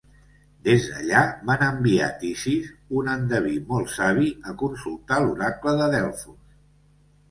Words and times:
Des 0.67 0.87
d'allà 0.93 1.21
van 1.49 1.65
enviar 1.65 2.09
Tisis, 2.25 2.73
un 3.03 3.13
endeví 3.15 3.55
molt 3.71 3.95
savi, 4.01 4.35
a 4.55 4.59
consultar 4.67 5.25
l'oracle 5.29 5.81
de 5.83 5.97
Delfos. 6.01 6.47